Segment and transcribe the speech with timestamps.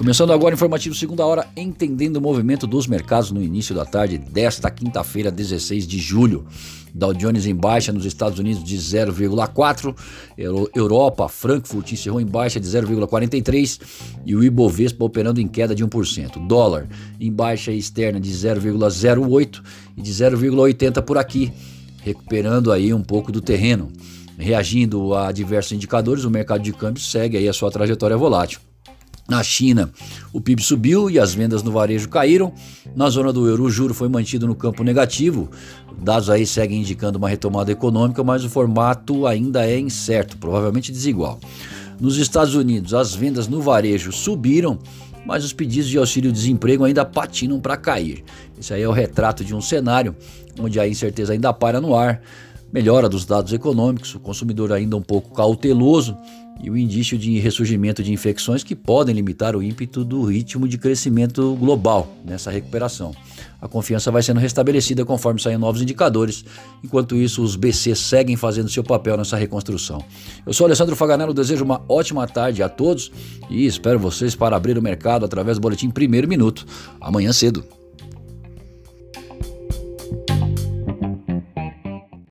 [0.00, 4.16] Começando agora o informativo segunda hora, entendendo o movimento dos mercados no início da tarde
[4.16, 6.46] desta quinta-feira, 16 de julho.
[6.94, 9.94] Dow Jones em baixa nos Estados Unidos de 0,4,
[10.74, 13.78] Europa, Frankfurt encerrou em baixa de 0,43
[14.24, 16.46] e o Ibovespa operando em queda de 1%.
[16.46, 16.88] Dólar
[17.20, 19.62] em baixa externa de 0,08
[19.98, 21.52] e de 0,80 por aqui,
[22.00, 23.92] recuperando aí um pouco do terreno.
[24.38, 28.60] Reagindo a diversos indicadores, o mercado de câmbio segue aí a sua trajetória volátil.
[29.30, 29.88] Na China,
[30.32, 32.52] o PIB subiu e as vendas no varejo caíram.
[32.96, 35.48] Na zona do euro, o juro foi mantido no campo negativo.
[36.02, 41.38] Dados aí seguem indicando uma retomada econômica, mas o formato ainda é incerto, provavelmente desigual.
[42.00, 44.80] Nos Estados Unidos, as vendas no varejo subiram,
[45.24, 48.24] mas os pedidos de auxílio-desemprego ainda patinam para cair.
[48.58, 50.16] Esse aí é o retrato de um cenário
[50.58, 52.20] onde a incerteza ainda para no ar
[52.72, 56.16] melhora dos dados econômicos, o consumidor ainda um pouco cauteloso
[56.62, 60.76] e o indício de ressurgimento de infecções que podem limitar o ímpeto do ritmo de
[60.76, 63.14] crescimento global nessa recuperação.
[63.60, 66.44] A confiança vai sendo restabelecida conforme saem novos indicadores,
[66.84, 70.04] enquanto isso os BC seguem fazendo seu papel nessa reconstrução.
[70.46, 73.10] Eu sou Alessandro Faganello, desejo uma ótima tarde a todos
[73.48, 76.66] e espero vocês para abrir o mercado através do boletim Primeiro Minuto,
[77.00, 77.79] amanhã cedo.